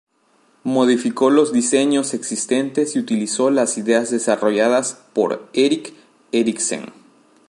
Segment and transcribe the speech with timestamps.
[0.63, 5.93] Modificó los diseños existentes y utilizó las ideas desarrolladas por Erik
[6.31, 6.91] Eriksen.